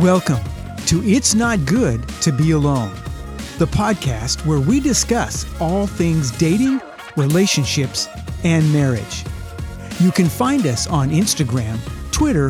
Welcome 0.00 0.42
to 0.86 1.00
It's 1.04 1.36
Not 1.36 1.64
Good 1.66 2.08
to 2.22 2.32
Be 2.32 2.50
Alone, 2.50 2.92
the 3.58 3.66
podcast 3.66 4.44
where 4.44 4.58
we 4.58 4.80
discuss 4.80 5.46
all 5.60 5.86
things 5.86 6.32
dating, 6.32 6.80
relationships, 7.16 8.08
and 8.42 8.70
marriage. 8.72 9.22
You 10.00 10.10
can 10.10 10.26
find 10.26 10.66
us 10.66 10.88
on 10.88 11.10
Instagram, 11.10 11.78
Twitter, 12.10 12.46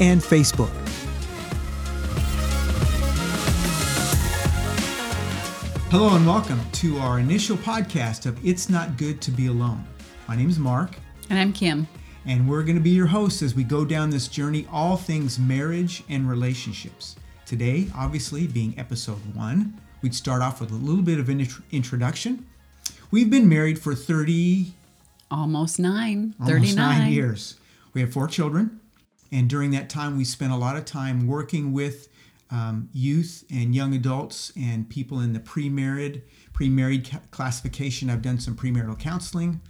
and 0.00 0.20
Facebook. 0.20 0.72
Hello 5.92 6.16
and 6.16 6.26
welcome 6.26 6.60
to 6.72 6.98
our 6.98 7.20
initial 7.20 7.56
podcast 7.58 8.26
of 8.26 8.44
It's 8.44 8.68
Not 8.68 8.96
Good 8.96 9.20
to 9.20 9.30
Be 9.30 9.46
Alone. 9.46 9.86
My 10.26 10.34
name 10.34 10.50
is 10.50 10.58
Mark. 10.58 10.96
And 11.30 11.38
I'm 11.38 11.52
Kim 11.52 11.86
and 12.26 12.48
we're 12.48 12.62
going 12.62 12.76
to 12.76 12.82
be 12.82 12.90
your 12.90 13.06
hosts 13.06 13.42
as 13.42 13.54
we 13.54 13.64
go 13.64 13.84
down 13.84 14.10
this 14.10 14.28
journey, 14.28 14.66
all 14.70 14.96
things 14.96 15.38
marriage 15.38 16.04
and 16.08 16.28
relationships. 16.28 17.16
Today, 17.46 17.88
obviously, 17.94 18.46
being 18.46 18.78
episode 18.78 19.34
one, 19.34 19.80
we'd 20.02 20.14
start 20.14 20.42
off 20.42 20.60
with 20.60 20.70
a 20.70 20.74
little 20.74 21.02
bit 21.02 21.18
of 21.18 21.28
an 21.28 21.46
introduction. 21.70 22.46
We've 23.10 23.30
been 23.30 23.48
married 23.48 23.78
for 23.78 23.94
30, 23.94 24.74
almost 25.30 25.78
nine, 25.78 26.34
almost 26.38 26.52
39 26.52 26.76
nine 26.76 27.12
years. 27.12 27.56
We 27.94 28.02
have 28.02 28.12
four 28.12 28.28
children, 28.28 28.80
and 29.32 29.48
during 29.48 29.70
that 29.70 29.88
time, 29.88 30.18
we 30.18 30.24
spent 30.24 30.52
a 30.52 30.56
lot 30.56 30.76
of 30.76 30.84
time 30.84 31.26
working 31.26 31.72
with 31.72 32.08
um, 32.50 32.88
youth 32.92 33.44
and 33.50 33.74
young 33.74 33.94
adults 33.94 34.52
and 34.58 34.88
people 34.88 35.20
in 35.20 35.32
the 35.32 35.40
pre-married 35.40 36.22
pre-married 36.52 37.08
classification. 37.30 38.10
I've 38.10 38.22
done 38.22 38.40
some 38.40 38.56
premarital 38.56 38.98
counseling. 38.98 39.60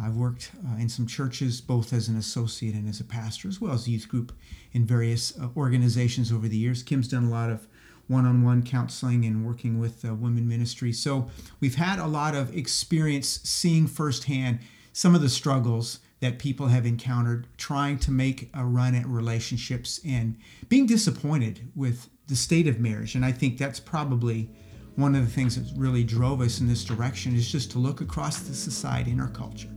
I've 0.00 0.16
worked 0.16 0.52
uh, 0.66 0.76
in 0.76 0.88
some 0.88 1.06
churches, 1.06 1.60
both 1.60 1.92
as 1.92 2.08
an 2.08 2.16
associate 2.16 2.74
and 2.74 2.88
as 2.88 3.00
a 3.00 3.04
pastor, 3.04 3.48
as 3.48 3.60
well 3.60 3.72
as 3.72 3.88
youth 3.88 4.08
group 4.08 4.32
in 4.72 4.86
various 4.86 5.38
uh, 5.38 5.48
organizations 5.56 6.32
over 6.32 6.46
the 6.46 6.56
years. 6.56 6.82
Kim's 6.82 7.08
done 7.08 7.24
a 7.24 7.30
lot 7.30 7.50
of 7.50 7.66
one 8.06 8.24
on 8.24 8.42
one 8.42 8.62
counseling 8.62 9.24
and 9.24 9.44
working 9.44 9.78
with 9.78 10.04
uh, 10.04 10.14
women 10.14 10.48
ministry. 10.48 10.92
So 10.92 11.28
we've 11.60 11.74
had 11.74 11.98
a 11.98 12.06
lot 12.06 12.34
of 12.34 12.56
experience 12.56 13.40
seeing 13.44 13.86
firsthand 13.86 14.60
some 14.92 15.14
of 15.14 15.20
the 15.20 15.28
struggles 15.28 16.00
that 16.20 16.38
people 16.38 16.66
have 16.66 16.86
encountered 16.86 17.46
trying 17.56 17.98
to 17.98 18.10
make 18.10 18.50
a 18.54 18.64
run 18.64 18.94
at 18.94 19.06
relationships 19.06 20.00
and 20.04 20.36
being 20.68 20.86
disappointed 20.86 21.70
with 21.76 22.08
the 22.26 22.36
state 22.36 22.66
of 22.66 22.80
marriage. 22.80 23.14
And 23.14 23.24
I 23.24 23.32
think 23.32 23.58
that's 23.58 23.78
probably 23.78 24.50
one 24.96 25.14
of 25.14 25.24
the 25.24 25.30
things 25.30 25.54
that 25.54 25.78
really 25.78 26.02
drove 26.02 26.40
us 26.40 26.60
in 26.60 26.66
this 26.66 26.84
direction 26.84 27.36
is 27.36 27.50
just 27.50 27.70
to 27.70 27.78
look 27.78 28.00
across 28.00 28.40
the 28.40 28.54
society 28.54 29.12
and 29.12 29.20
our 29.20 29.28
culture 29.28 29.68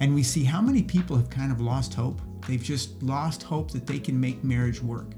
and 0.00 0.14
we 0.14 0.22
see 0.22 0.44
how 0.44 0.60
many 0.60 0.82
people 0.82 1.16
have 1.16 1.30
kind 1.30 1.52
of 1.52 1.60
lost 1.60 1.94
hope. 1.94 2.20
They've 2.48 2.62
just 2.62 3.02
lost 3.02 3.42
hope 3.42 3.70
that 3.72 3.86
they 3.86 3.98
can 3.98 4.18
make 4.18 4.42
marriage 4.42 4.82
work, 4.82 5.12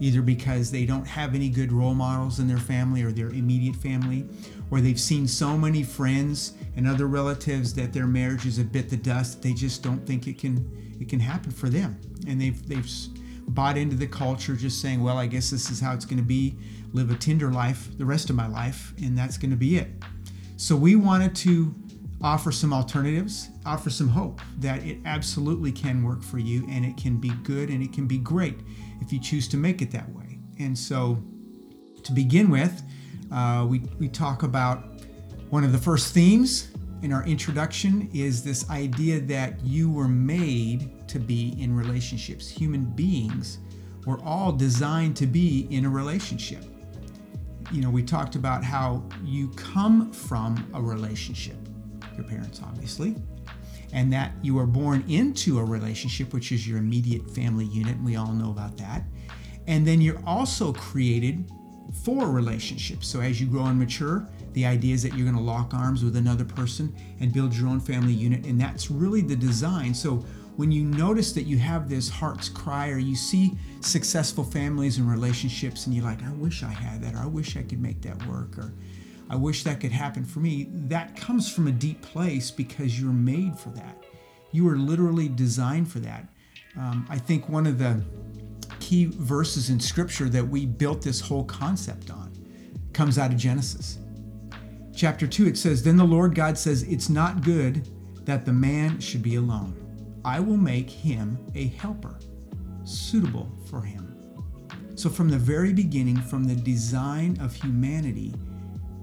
either 0.00 0.22
because 0.22 0.70
they 0.70 0.86
don't 0.86 1.06
have 1.06 1.34
any 1.34 1.50
good 1.50 1.70
role 1.70 1.94
models 1.94 2.40
in 2.40 2.48
their 2.48 2.58
family 2.58 3.02
or 3.02 3.12
their 3.12 3.28
immediate 3.28 3.76
family, 3.76 4.26
or 4.70 4.80
they've 4.80 4.98
seen 4.98 5.28
so 5.28 5.56
many 5.56 5.82
friends 5.82 6.54
and 6.76 6.88
other 6.88 7.06
relatives 7.06 7.74
that 7.74 7.92
their 7.92 8.06
marriage 8.06 8.46
is 8.46 8.58
a 8.58 8.64
bit 8.64 8.88
the 8.88 8.96
dust. 8.96 9.42
They 9.42 9.52
just 9.52 9.82
don't 9.82 10.04
think 10.06 10.26
it 10.26 10.38
can 10.38 10.96
it 10.98 11.08
can 11.08 11.20
happen 11.20 11.50
for 11.50 11.68
them, 11.68 12.00
and 12.26 12.40
they've 12.40 12.66
they've 12.66 12.88
bought 13.48 13.76
into 13.76 13.96
the 13.96 14.06
culture, 14.06 14.54
just 14.56 14.80
saying, 14.80 15.02
well, 15.02 15.18
I 15.18 15.26
guess 15.26 15.50
this 15.50 15.68
is 15.70 15.80
how 15.80 15.92
it's 15.92 16.04
going 16.04 16.18
to 16.18 16.24
be. 16.24 16.56
Live 16.92 17.10
a 17.10 17.14
Tinder 17.14 17.50
life 17.50 17.88
the 17.98 18.04
rest 18.04 18.30
of 18.30 18.36
my 18.36 18.46
life, 18.46 18.94
and 19.02 19.16
that's 19.16 19.36
going 19.36 19.50
to 19.50 19.56
be 19.56 19.76
it. 19.76 19.88
So 20.56 20.76
we 20.76 20.94
wanted 20.94 21.34
to 21.36 21.74
offer 22.22 22.52
some 22.52 22.72
alternatives, 22.72 23.50
offer 23.66 23.90
some 23.90 24.08
hope 24.08 24.40
that 24.58 24.84
it 24.84 24.98
absolutely 25.04 25.72
can 25.72 26.02
work 26.02 26.22
for 26.22 26.38
you 26.38 26.66
and 26.70 26.84
it 26.84 26.96
can 26.96 27.16
be 27.16 27.30
good 27.42 27.68
and 27.68 27.82
it 27.82 27.92
can 27.92 28.06
be 28.06 28.18
great 28.18 28.60
if 29.00 29.12
you 29.12 29.20
choose 29.20 29.48
to 29.48 29.56
make 29.56 29.82
it 29.82 29.90
that 29.90 30.08
way. 30.10 30.38
And 30.58 30.78
so, 30.78 31.22
to 32.04 32.12
begin 32.12 32.50
with, 32.50 32.82
uh, 33.32 33.66
we, 33.68 33.80
we 33.98 34.08
talk 34.08 34.42
about 34.42 35.02
one 35.50 35.64
of 35.64 35.72
the 35.72 35.78
first 35.78 36.14
themes 36.14 36.68
in 37.02 37.12
our 37.12 37.24
introduction 37.24 38.08
is 38.12 38.44
this 38.44 38.68
idea 38.70 39.20
that 39.20 39.60
you 39.64 39.90
were 39.90 40.08
made 40.08 41.08
to 41.08 41.18
be 41.18 41.56
in 41.60 41.74
relationships. 41.74 42.48
Human 42.48 42.84
beings 42.84 43.58
were 44.06 44.20
all 44.22 44.52
designed 44.52 45.16
to 45.16 45.26
be 45.26 45.66
in 45.70 45.84
a 45.84 45.90
relationship. 45.90 46.64
You 47.72 47.82
know, 47.82 47.90
we 47.90 48.02
talked 48.02 48.36
about 48.36 48.62
how 48.62 49.04
you 49.24 49.48
come 49.50 50.12
from 50.12 50.68
a 50.74 50.82
relationship 50.82 51.56
your 52.16 52.24
parents, 52.24 52.60
obviously, 52.62 53.16
and 53.92 54.12
that 54.12 54.32
you 54.42 54.58
are 54.58 54.66
born 54.66 55.04
into 55.08 55.58
a 55.58 55.64
relationship, 55.64 56.32
which 56.32 56.52
is 56.52 56.66
your 56.66 56.78
immediate 56.78 57.30
family 57.30 57.66
unit. 57.66 58.00
We 58.02 58.16
all 58.16 58.32
know 58.32 58.50
about 58.50 58.76
that. 58.78 59.04
And 59.66 59.86
then 59.86 60.00
you're 60.00 60.22
also 60.26 60.72
created 60.72 61.50
for 62.04 62.30
relationships. 62.30 63.06
So 63.06 63.20
as 63.20 63.40
you 63.40 63.46
grow 63.46 63.66
and 63.66 63.78
mature, 63.78 64.26
the 64.54 64.66
idea 64.66 64.94
is 64.94 65.02
that 65.02 65.14
you're 65.14 65.24
going 65.24 65.36
to 65.36 65.42
lock 65.42 65.74
arms 65.74 66.02
with 66.02 66.16
another 66.16 66.44
person 66.44 66.94
and 67.20 67.32
build 67.32 67.54
your 67.54 67.68
own 67.68 67.80
family 67.80 68.12
unit. 68.12 68.46
And 68.46 68.60
that's 68.60 68.90
really 68.90 69.20
the 69.20 69.36
design. 69.36 69.94
So 69.94 70.24
when 70.56 70.72
you 70.72 70.84
notice 70.84 71.32
that 71.32 71.42
you 71.42 71.58
have 71.58 71.88
this 71.88 72.08
heart's 72.08 72.48
cry 72.48 72.90
or 72.90 72.98
you 72.98 73.16
see 73.16 73.56
successful 73.80 74.44
families 74.44 74.98
and 74.98 75.10
relationships 75.10 75.86
and 75.86 75.94
you're 75.94 76.04
like, 76.04 76.22
I 76.22 76.32
wish 76.32 76.62
I 76.62 76.70
had 76.70 77.02
that, 77.02 77.14
or 77.14 77.18
I 77.18 77.26
wish 77.26 77.56
I 77.56 77.62
could 77.62 77.80
make 77.80 78.02
that 78.02 78.26
work, 78.26 78.58
or 78.58 78.74
I 79.30 79.36
wish 79.36 79.64
that 79.64 79.80
could 79.80 79.92
happen 79.92 80.24
for 80.24 80.40
me. 80.40 80.68
That 80.70 81.16
comes 81.16 81.52
from 81.52 81.66
a 81.66 81.72
deep 81.72 82.02
place 82.02 82.50
because 82.50 83.00
you're 83.00 83.12
made 83.12 83.58
for 83.58 83.70
that. 83.70 84.04
You 84.50 84.68
are 84.68 84.76
literally 84.76 85.28
designed 85.28 85.90
for 85.90 86.00
that. 86.00 86.28
Um, 86.76 87.06
I 87.08 87.18
think 87.18 87.48
one 87.48 87.66
of 87.66 87.78
the 87.78 88.02
key 88.80 89.06
verses 89.06 89.70
in 89.70 89.80
scripture 89.80 90.28
that 90.28 90.46
we 90.46 90.66
built 90.66 91.02
this 91.02 91.20
whole 91.20 91.44
concept 91.44 92.10
on 92.10 92.32
comes 92.92 93.18
out 93.18 93.30
of 93.30 93.36
Genesis. 93.36 93.98
Chapter 94.94 95.26
2, 95.26 95.46
it 95.46 95.56
says, 95.56 95.82
Then 95.82 95.96
the 95.96 96.04
Lord 96.04 96.34
God 96.34 96.58
says, 96.58 96.82
It's 96.82 97.08
not 97.08 97.42
good 97.42 97.88
that 98.26 98.44
the 98.44 98.52
man 98.52 99.00
should 99.00 99.22
be 99.22 99.36
alone. 99.36 99.78
I 100.24 100.40
will 100.40 100.56
make 100.56 100.90
him 100.90 101.38
a 101.54 101.68
helper 101.68 102.18
suitable 102.84 103.50
for 103.68 103.80
him. 103.80 104.08
So, 104.94 105.08
from 105.08 105.30
the 105.30 105.38
very 105.38 105.72
beginning, 105.72 106.16
from 106.16 106.44
the 106.44 106.54
design 106.54 107.38
of 107.40 107.54
humanity, 107.54 108.34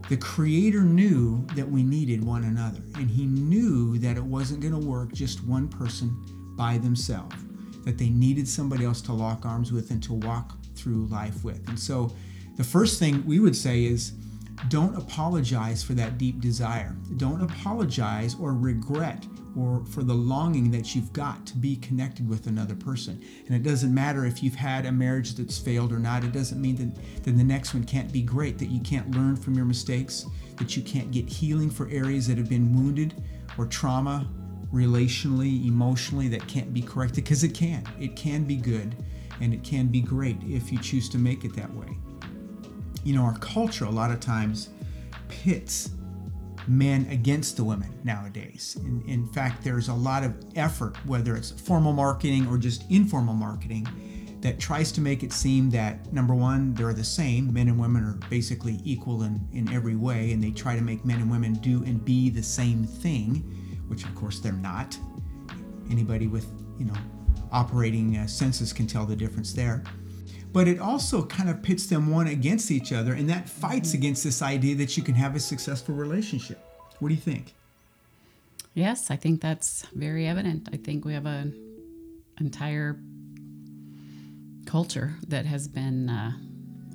the 0.10 0.18
Creator 0.18 0.82
knew 0.82 1.46
that 1.56 1.70
we 1.70 1.84
needed 1.84 2.24
one 2.24 2.44
another, 2.44 2.82
and 2.96 3.10
He 3.10 3.28
knew 3.28 4.00
that 4.00 4.18
it 4.18 4.24
wasn't 4.24 4.60
going 4.60 4.74
to 4.74 4.88
work 4.88 5.14
just 5.14 5.44
one 5.46 5.68
person 5.68 6.16
by 6.58 6.80
themselves, 6.80 7.36
that 7.86 8.00
they 8.00 8.10
needed 8.10 8.48
somebody 8.48 8.86
else 8.86 9.02
to 9.04 9.14
lock 9.14 9.46
arms 9.46 9.72
with 9.72 9.92
and 9.92 10.02
to 10.04 10.14
walk 10.14 10.58
through 10.76 11.06
life 11.06 11.44
with. 11.44 11.68
And 11.70 11.80
so, 11.80 12.12
the 12.58 12.64
first 12.64 12.98
thing 12.98 13.24
we 13.26 13.40
would 13.40 13.56
say 13.56 13.86
is 13.86 14.14
don't 14.68 14.98
apologize 14.98 15.84
for 15.84 15.94
that 15.94 16.18
deep 16.18 16.42
desire. 16.42 16.96
Don't 17.18 17.42
apologize 17.42 18.36
or 18.36 18.54
regret 18.54 19.26
or 19.60 19.86
for 19.86 20.04
the 20.04 20.14
longing 20.14 20.72
that 20.72 20.96
you've 20.96 21.12
got 21.12 21.46
to 21.48 21.58
be 21.58 21.76
connected 21.76 22.28
with 22.28 22.48
another 22.48 22.76
person. 22.76 23.22
And 23.48 23.56
it 23.56 23.64
doesn't 23.64 23.94
matter 23.94 24.26
if 24.26 24.42
you've 24.42 24.56
had 24.56 24.86
a 24.86 24.92
marriage 24.92 25.36
that's 25.36 25.58
failed 25.58 25.92
or 25.92 26.00
not. 26.00 26.24
It 26.24 26.32
doesn't 26.32 26.62
mean 26.62 26.76
that, 26.78 27.24
that 27.24 27.32
the 27.32 27.44
next 27.44 27.74
one 27.74 27.84
can't 27.84 28.12
be 28.12 28.22
great, 28.22 28.58
that 28.60 28.70
you 28.70 28.80
can't 28.82 29.12
learn 29.12 29.36
from 29.36 29.56
your 29.56 29.66
mistakes, 29.66 30.26
that 30.58 30.78
you 30.78 30.84
can't 30.84 31.12
get 31.12 31.28
healing 31.28 31.70
for 31.70 31.90
areas 31.90 32.28
that 32.28 32.38
have 32.38 32.50
been 32.50 32.74
wounded 32.74 33.22
or 33.58 33.66
trauma 33.66 34.28
relationally, 34.74 35.68
emotionally 35.68 36.28
that 36.28 36.48
can't 36.48 36.74
be 36.74 36.82
corrected 36.82 37.24
because 37.24 37.44
it 37.44 37.54
can. 37.54 37.84
It 38.00 38.16
can 38.16 38.44
be 38.44 38.56
good 38.56 38.96
and 39.42 39.54
it 39.54 39.64
can 39.64 39.88
be 39.88 40.02
great 40.02 40.38
if 40.44 40.72
you 40.72 40.80
choose 40.80 41.10
to 41.10 41.18
make 41.18 41.44
it 41.44 41.56
that 41.56 41.74
way. 41.74 41.98
You 43.04 43.16
know, 43.16 43.24
our 43.24 43.38
culture 43.40 43.86
a 43.86 43.90
lot 43.90 44.12
of 44.12 44.20
times 44.20 44.70
pits 45.28 45.92
men 46.70 47.08
against 47.10 47.58
the 47.58 47.64
women 47.64 48.00
nowadays. 48.04 48.78
In, 48.86 49.02
in 49.08 49.28
fact, 49.28 49.64
there's 49.64 49.90
a 49.90 49.94
lot 49.94 50.24
of 50.24 50.36
effort, 50.56 50.96
whether 51.06 51.36
it's 51.36 51.52
formal 51.52 51.94
marketing 51.94 52.48
or 52.48 52.58
just 52.58 52.90
informal 52.92 53.34
marketing, 53.34 53.88
that 54.42 54.60
tries 54.60 54.92
to 54.94 55.02
make 55.02 55.24
it 55.24 55.34
seem 55.34 55.70
that 55.72 56.14
number 56.14 56.34
one, 56.34 56.74
they're 56.76 56.94
the 56.94 57.04
same. 57.04 57.52
Men 57.52 57.68
and 57.68 57.78
women 57.78 58.04
are 58.04 58.20
basically 58.30 58.80
equal 58.86 59.24
in, 59.24 59.46
in 59.52 59.68
every 59.74 59.96
way, 59.96 60.32
and 60.32 60.42
they 60.42 60.52
try 60.52 60.76
to 60.76 60.82
make 60.82 61.04
men 61.04 61.18
and 61.20 61.30
women 61.30 61.54
do 61.56 61.84
and 61.84 62.06
be 62.06 62.30
the 62.30 62.44
same 62.44 62.86
thing, 62.86 63.36
which 63.88 64.06
of 64.06 64.16
course 64.16 64.40
they're 64.40 64.54
not. 64.54 64.98
Anybody 65.92 66.28
with, 66.28 66.48
you 66.78 66.86
know, 66.86 66.94
operating 67.52 68.16
uh, 68.16 68.28
senses 68.28 68.72
can 68.72 68.88
tell 68.88 69.06
the 69.06 69.16
difference 69.16 69.52
there 69.54 69.84
but 70.52 70.68
it 70.68 70.80
also 70.80 71.26
kind 71.26 71.50
of 71.50 71.62
pits 71.62 71.86
them 71.88 72.12
one 72.12 72.28
against 72.28 72.72
each 72.72 72.92
other, 72.92 73.14
and 73.14 73.30
that 73.30 73.48
fights 73.48 73.94
against 73.94 74.24
this 74.24 74.42
idea 74.42 74.76
that 74.76 74.98
you 74.98 75.04
can 75.04 75.16
have 75.16 75.36
a 75.36 75.40
successful 75.40 75.96
relationship. 75.96 76.60
What 77.00 77.10
do 77.10 77.14
you 77.14 77.22
think? 77.22 77.54
Yes, 78.74 79.12
I 79.12 79.16
think 79.16 79.42
that's 79.42 79.86
very 79.94 80.28
evident. 80.28 80.70
I 80.72 80.78
think 80.78 81.06
we 81.06 81.14
have 81.14 81.26
an 81.26 81.54
entire 82.40 83.00
culture 84.66 85.16
that 85.28 85.46
has 85.46 85.68
been, 85.68 86.10
uh, 86.10 86.32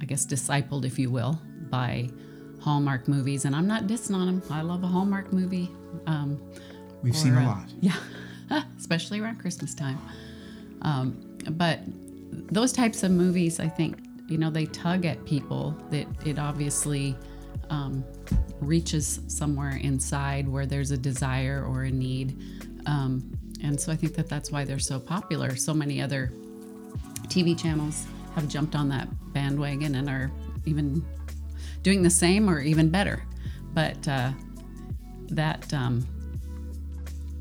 I 0.00 0.04
guess, 0.04 0.26
discipled, 0.26 0.84
if 0.84 0.98
you 0.98 1.10
will, 1.10 1.38
by 1.70 2.08
Hallmark 2.60 3.08
movies. 3.08 3.44
And 3.44 3.54
I'm 3.54 3.66
not 3.66 3.86
dissing 3.86 4.14
on 4.14 4.26
them. 4.26 4.42
I 4.50 4.62
love 4.62 4.82
a 4.84 4.86
Hallmark 4.86 5.32
movie. 5.32 5.70
Um, 6.06 6.40
We've 7.02 7.12
or, 7.12 7.16
seen 7.16 7.34
a 7.34 7.44
lot. 7.44 7.64
Uh, 7.64 7.70
yeah, 8.50 8.62
especially 8.78 9.20
around 9.20 9.40
Christmas 9.40 9.74
time. 9.74 9.98
Um, 10.82 11.36
but 11.50 11.80
those 12.50 12.72
types 12.72 13.02
of 13.02 13.10
movies, 13.10 13.60
I 13.60 13.68
think, 13.68 13.98
you 14.28 14.38
know, 14.38 14.50
they 14.50 14.66
tug 14.66 15.04
at 15.04 15.24
people. 15.24 15.76
That 15.90 16.06
it 16.26 16.38
obviously 16.38 17.16
um, 17.70 18.04
reaches 18.60 19.20
somewhere 19.28 19.76
inside 19.76 20.48
where 20.48 20.66
there's 20.66 20.90
a 20.90 20.96
desire 20.96 21.64
or 21.68 21.82
a 21.82 21.90
need. 21.90 22.40
Um, 22.86 23.30
and 23.62 23.80
so 23.80 23.92
I 23.92 23.96
think 23.96 24.14
that 24.14 24.28
that's 24.28 24.50
why 24.50 24.64
they're 24.64 24.78
so 24.78 24.98
popular. 24.98 25.56
So 25.56 25.72
many 25.72 26.00
other 26.00 26.32
TV 27.28 27.58
channels 27.58 28.06
have 28.34 28.48
jumped 28.48 28.74
on 28.74 28.88
that 28.90 29.08
bandwagon 29.32 29.94
and 29.94 30.08
are 30.08 30.30
even 30.66 31.04
doing 31.82 32.02
the 32.02 32.10
same 32.10 32.48
or 32.48 32.60
even 32.60 32.90
better. 32.90 33.22
But 33.72 34.06
uh, 34.06 34.32
that, 35.30 35.72
um, 35.72 36.06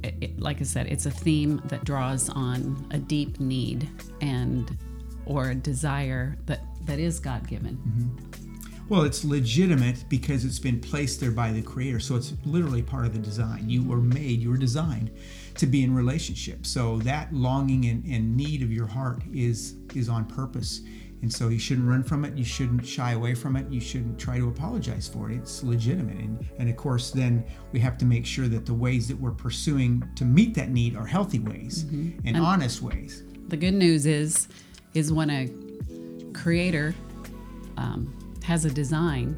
it, 0.04 0.16
it, 0.22 0.40
like 0.40 0.62
I 0.62 0.64
said, 0.64 0.88
it's 0.88 1.06
a 1.06 1.12
theme 1.12 1.62
that 1.66 1.84
draws 1.84 2.30
on 2.30 2.88
a 2.92 2.98
deep 2.98 3.40
need 3.40 3.88
and 4.22 4.78
or 5.26 5.50
a 5.50 5.56
desire 5.56 6.38
that 6.46 6.62
that 6.86 7.00
is 7.00 7.20
God 7.20 7.48
given. 7.48 7.78
Mm-hmm. 7.78 8.90
Well, 8.90 9.04
it's 9.04 9.24
legitimate 9.24 10.04
because 10.10 10.44
it's 10.44 10.60
been 10.60 10.80
placed 10.80 11.20
there 11.20 11.32
by 11.32 11.52
the 11.52 11.62
Creator. 11.62 12.02
So 12.02 12.16
it's 12.16 12.34
literally 12.46 12.82
part 12.82 13.06
of 13.06 13.14
the 13.14 13.20
design. 13.20 13.70
You 13.70 13.84
were 13.84 14.02
made, 14.02 14.42
you 14.42 14.50
were 14.50 14.58
designed 14.58 15.10
to 15.56 15.66
be 15.66 15.84
in 15.84 15.96
relationship. 15.96 16.66
So 16.66 17.00
that 17.00 17.34
longing 17.34 17.86
and, 17.86 18.04
and 18.06 18.36
need 18.36 18.62
of 18.62 18.72
your 18.72 18.88
heart 18.88 19.24
is 19.34 19.76
is 19.96 20.10
on 20.10 20.26
purpose. 20.26 20.82
And 21.22 21.32
so 21.32 21.48
you 21.48 21.58
shouldn't 21.58 21.88
run 21.88 22.04
from 22.04 22.26
it. 22.26 22.38
You 22.38 22.44
shouldn't 22.44 22.86
shy 22.86 23.14
away 23.14 23.34
from 23.34 23.56
it. 23.56 23.72
You 23.72 23.80
shouldn't 23.80 24.20
try 24.20 24.38
to 24.38 24.50
apologize 24.50 25.08
for 25.08 25.32
it. 25.32 25.38
It's 25.38 25.64
legitimate. 25.64 26.18
And, 26.18 26.46
and 26.60 26.70
of 26.70 26.76
course, 26.76 27.12
then 27.12 27.46
we 27.72 27.80
have 27.80 27.98
to 28.00 28.06
make 28.06 28.26
sure 28.26 28.50
that 28.50 28.66
the 28.66 28.74
ways 28.74 29.08
that 29.08 29.18
we're 29.18 29.32
pursuing 29.32 30.04
to 30.18 30.26
meet 30.26 30.54
that 30.56 30.72
need 30.72 30.98
are 30.98 31.06
healthy 31.06 31.40
ways 31.40 31.86
mm-hmm. 31.86 32.18
and, 32.28 32.36
and 32.36 32.46
honest 32.46 32.82
ways. 32.82 33.24
The 33.48 33.56
good 33.56 33.74
news 33.74 34.06
is, 34.06 34.50
is 34.94 35.12
when 35.12 35.30
a 35.30 35.50
creator 36.34 36.94
um, 37.78 38.14
has 38.44 38.66
a 38.66 38.70
design, 38.70 39.36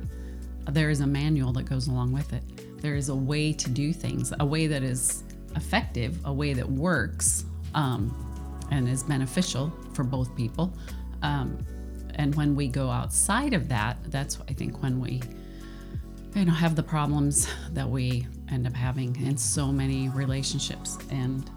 there 0.69 0.89
is 0.89 1.01
a 1.01 1.07
manual 1.07 1.53
that 1.53 1.63
goes 1.63 1.87
along 1.87 2.11
with 2.11 2.33
it. 2.33 2.43
There 2.81 2.95
is 2.95 3.09
a 3.09 3.15
way 3.15 3.53
to 3.53 3.69
do 3.69 3.93
things, 3.93 4.33
a 4.39 4.45
way 4.45 4.67
that 4.67 4.83
is 4.83 5.23
effective, 5.55 6.17
a 6.25 6.33
way 6.33 6.53
that 6.53 6.69
works 6.69 7.45
um, 7.73 8.13
and 8.71 8.87
is 8.87 9.03
beneficial 9.03 9.71
for 9.93 10.03
both 10.03 10.35
people. 10.35 10.73
Um, 11.21 11.57
and 12.15 12.35
when 12.35 12.55
we 12.55 12.67
go 12.67 12.89
outside 12.89 13.53
of 13.53 13.67
that, 13.69 13.97
that's 14.05 14.39
I 14.49 14.53
think 14.53 14.81
when 14.81 14.99
we 14.99 15.21
you 16.35 16.45
know 16.45 16.53
have 16.53 16.75
the 16.75 16.83
problems 16.83 17.47
that 17.71 17.87
we 17.87 18.27
end 18.51 18.67
up 18.67 18.73
having 18.73 19.15
in 19.25 19.37
so 19.37 19.67
many 19.67 20.09
relationships. 20.09 20.97
And 21.09 21.49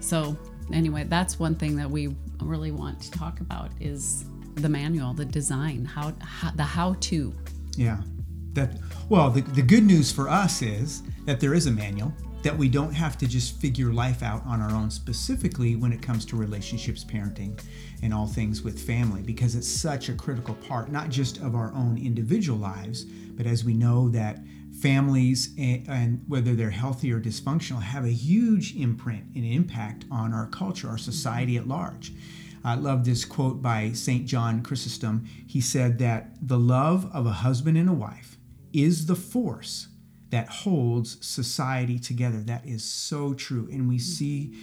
so 0.00 0.36
anyway, 0.72 1.04
that's 1.04 1.38
one 1.38 1.54
thing 1.54 1.76
that 1.76 1.90
we 1.90 2.14
really 2.40 2.70
want 2.70 3.00
to 3.00 3.10
talk 3.10 3.40
about 3.40 3.70
is 3.80 4.24
the 4.54 4.68
manual, 4.68 5.12
the 5.12 5.24
design, 5.24 5.84
how, 5.84 6.12
how 6.20 6.50
the 6.52 6.62
how 6.62 6.94
to. 7.00 7.32
Yeah. 7.76 7.98
That 8.52 8.78
well, 9.08 9.30
the, 9.30 9.40
the 9.40 9.62
good 9.62 9.84
news 9.84 10.12
for 10.12 10.28
us 10.28 10.62
is 10.62 11.02
that 11.24 11.40
there 11.40 11.54
is 11.54 11.66
a 11.66 11.72
manual 11.72 12.12
that 12.44 12.56
we 12.56 12.68
don't 12.68 12.92
have 12.92 13.16
to 13.16 13.26
just 13.26 13.58
figure 13.58 13.90
life 13.90 14.22
out 14.22 14.44
on 14.44 14.60
our 14.60 14.70
own 14.70 14.90
specifically 14.90 15.76
when 15.76 15.92
it 15.92 16.02
comes 16.02 16.26
to 16.26 16.36
relationships 16.36 17.02
parenting 17.02 17.58
and 18.02 18.12
all 18.12 18.26
things 18.26 18.60
with 18.60 18.78
family 18.78 19.22
because 19.22 19.54
it's 19.54 19.66
such 19.66 20.10
a 20.10 20.14
critical 20.14 20.54
part 20.56 20.92
not 20.92 21.08
just 21.08 21.38
of 21.38 21.54
our 21.54 21.72
own 21.72 21.96
individual 21.96 22.58
lives 22.58 23.04
but 23.04 23.46
as 23.46 23.64
we 23.64 23.72
know 23.72 24.10
that 24.10 24.40
families 24.84 25.54
and, 25.56 25.88
and 25.88 26.24
whether 26.28 26.54
they're 26.54 26.68
healthy 26.68 27.10
or 27.10 27.18
dysfunctional 27.18 27.80
have 27.80 28.04
a 28.04 28.10
huge 28.10 28.76
imprint 28.76 29.24
and 29.34 29.42
impact 29.42 30.04
on 30.10 30.34
our 30.34 30.46
culture 30.48 30.90
our 30.90 30.98
society 30.98 31.56
at 31.56 31.66
large 31.66 32.12
I 32.66 32.76
love 32.76 33.04
this 33.04 33.26
quote 33.26 33.60
by 33.60 33.92
St. 33.92 34.24
John 34.24 34.62
Chrysostom. 34.62 35.26
He 35.46 35.60
said 35.60 35.98
that 35.98 36.30
the 36.40 36.58
love 36.58 37.10
of 37.12 37.26
a 37.26 37.32
husband 37.32 37.76
and 37.76 37.90
a 37.90 37.92
wife 37.92 38.38
is 38.72 39.04
the 39.04 39.14
force 39.14 39.88
that 40.30 40.48
holds 40.48 41.24
society 41.24 41.98
together. 41.98 42.38
That 42.38 42.64
is 42.66 42.82
so 42.82 43.34
true. 43.34 43.68
And 43.70 43.86
we 43.86 43.98
see 43.98 44.54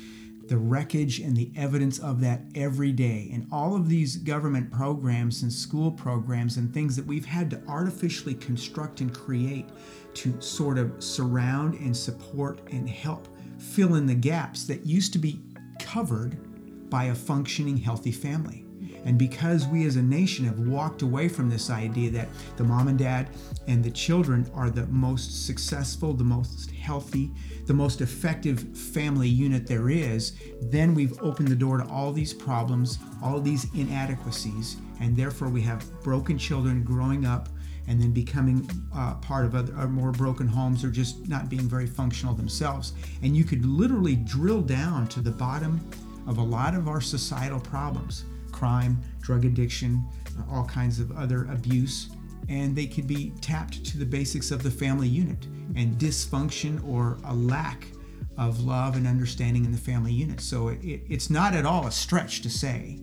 the 0.51 0.57
wreckage 0.57 1.21
and 1.21 1.33
the 1.33 1.49
evidence 1.55 1.97
of 1.99 2.19
that 2.19 2.41
every 2.55 2.91
day. 2.91 3.29
And 3.31 3.47
all 3.53 3.73
of 3.73 3.87
these 3.87 4.17
government 4.17 4.69
programs 4.69 5.43
and 5.43 5.51
school 5.51 5.89
programs 5.89 6.57
and 6.57 6.73
things 6.73 6.97
that 6.97 7.05
we've 7.05 7.25
had 7.25 7.49
to 7.51 7.61
artificially 7.69 8.35
construct 8.35 8.99
and 8.99 9.15
create 9.17 9.69
to 10.15 10.41
sort 10.41 10.77
of 10.77 11.01
surround 11.01 11.75
and 11.75 11.95
support 11.95 12.59
and 12.69 12.89
help 12.89 13.29
fill 13.59 13.95
in 13.95 14.05
the 14.05 14.13
gaps 14.13 14.65
that 14.65 14.85
used 14.85 15.13
to 15.13 15.19
be 15.19 15.39
covered 15.79 16.37
by 16.89 17.05
a 17.05 17.15
functioning, 17.15 17.77
healthy 17.77 18.11
family. 18.11 18.60
And 19.05 19.17
because 19.17 19.67
we 19.67 19.85
as 19.85 19.95
a 19.95 20.01
nation 20.01 20.45
have 20.45 20.59
walked 20.59 21.01
away 21.01 21.27
from 21.27 21.49
this 21.49 21.69
idea 21.69 22.11
that 22.11 22.29
the 22.57 22.63
mom 22.63 22.87
and 22.87 22.99
dad 22.99 23.29
and 23.67 23.83
the 23.83 23.91
children 23.91 24.49
are 24.53 24.69
the 24.69 24.85
most 24.87 25.45
successful, 25.45 26.13
the 26.13 26.23
most 26.23 26.71
healthy, 26.71 27.31
the 27.65 27.73
most 27.73 28.01
effective 28.01 28.77
family 28.77 29.27
unit 29.27 29.65
there 29.65 29.89
is, 29.89 30.37
then 30.61 30.93
we've 30.93 31.19
opened 31.21 31.47
the 31.47 31.55
door 31.55 31.77
to 31.77 31.87
all 31.87 32.11
these 32.11 32.33
problems, 32.33 32.99
all 33.23 33.39
these 33.39 33.65
inadequacies, 33.75 34.77
and 34.99 35.15
therefore 35.15 35.49
we 35.49 35.61
have 35.61 35.85
broken 36.01 36.37
children 36.37 36.83
growing 36.83 37.25
up 37.25 37.49
and 37.87 37.99
then 37.99 38.11
becoming 38.11 38.69
uh, 38.95 39.15
part 39.15 39.45
of 39.45 39.55
other 39.55 39.87
more 39.87 40.11
broken 40.11 40.47
homes 40.47 40.83
or 40.83 40.91
just 40.91 41.27
not 41.27 41.49
being 41.49 41.67
very 41.67 41.87
functional 41.87 42.35
themselves. 42.35 42.93
And 43.23 43.35
you 43.35 43.43
could 43.43 43.65
literally 43.65 44.15
drill 44.15 44.61
down 44.61 45.07
to 45.07 45.21
the 45.21 45.31
bottom 45.31 45.79
of 46.27 46.37
a 46.37 46.43
lot 46.43 46.75
of 46.75 46.87
our 46.87 47.01
societal 47.01 47.59
problems 47.59 48.25
crime, 48.61 49.01
drug 49.21 49.43
addiction, 49.43 50.05
uh, 50.37 50.53
all 50.53 50.65
kinds 50.65 50.99
of 50.99 51.11
other 51.17 51.47
abuse. 51.51 52.11
And 52.47 52.75
they 52.75 52.85
could 52.85 53.07
be 53.07 53.33
tapped 53.41 53.83
to 53.85 53.97
the 53.97 54.05
basics 54.05 54.51
of 54.51 54.61
the 54.61 54.69
family 54.69 55.07
unit 55.07 55.47
and 55.75 55.97
dysfunction 55.97 56.87
or 56.87 57.17
a 57.25 57.33
lack 57.33 57.87
of 58.37 58.63
love 58.63 58.97
and 58.97 59.07
understanding 59.07 59.65
in 59.65 59.71
the 59.71 59.79
family 59.79 60.13
unit. 60.13 60.41
So 60.41 60.67
it, 60.67 61.01
it's 61.09 61.31
not 61.31 61.55
at 61.55 61.65
all 61.65 61.87
a 61.87 61.91
stretch 61.91 62.41
to 62.41 62.51
say 62.51 62.99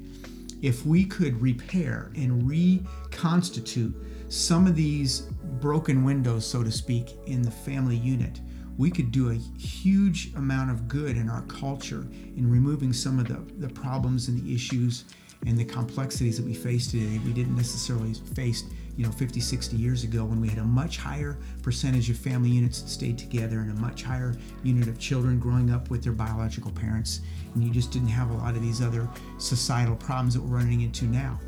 if 0.62 0.87
we 0.87 1.05
could 1.05 1.43
repair 1.43 2.12
and 2.14 2.49
reconstitute 2.49 3.96
some 4.28 4.69
of 4.69 4.76
these 4.76 5.22
broken 5.60 6.05
windows, 6.05 6.46
so 6.46 6.62
to 6.62 6.70
speak, 6.70 7.16
in 7.26 7.43
the 7.43 7.50
family 7.50 7.96
unit, 7.96 8.40
we 8.76 8.93
could 8.93 9.10
do 9.10 9.31
a 9.31 9.34
huge 9.34 10.32
amount 10.37 10.70
of 10.70 10.87
good 10.87 11.16
in 11.16 11.28
our 11.28 11.43
culture 11.43 12.06
in 12.37 12.49
removing 12.49 12.93
some 12.93 13.19
of 13.19 13.26
the, 13.26 13.67
the 13.67 13.74
problems 13.74 14.29
and 14.29 14.41
the 14.41 14.55
issues 14.55 15.05
and 15.46 15.58
the 15.58 15.64
complexities 15.64 16.36
that 16.36 16.44
we 16.44 16.54
face 16.54 16.90
today 16.90 17.20
we 17.24 17.32
didn't 17.32 17.56
necessarily 17.56 18.14
face 18.34 18.64
you 18.98 19.04
know 19.04 19.12
50 19.12 19.40
60 19.40 19.76
years 19.76 20.04
ago 20.04 20.24
when 20.24 20.40
we 20.40 20.48
had 20.48 20.58
a 20.58 20.64
much 20.64 20.98
higher 20.98 21.38
percentage 21.62 22.10
of 22.10 22.18
family 22.18 22.50
units 22.50 22.82
that 22.82 22.88
stayed 22.88 23.16
together 23.16 23.60
and 23.60 23.70
a 23.70 23.80
much 23.80 24.02
higher 24.02 24.34
unit 24.64 24.88
of 24.88 24.98
children 24.98 25.38
growing 25.38 25.70
up 25.70 25.88
with 25.88 26.02
their 26.02 26.12
biological 26.12 26.72
parents. 26.72 27.20
And 27.54 27.62
you 27.62 27.70
just 27.70 27.92
didn't 27.92 28.08
have 28.08 28.30
a 28.30 28.34
lot 28.34 28.56
of 28.56 28.60
these 28.60 28.82
other 28.82 29.08
societal 29.38 29.94
problems 29.94 30.34
that 30.34 30.42
we're 30.42 30.56
running 30.56 30.80
into 30.80 31.04
now. 31.06 31.38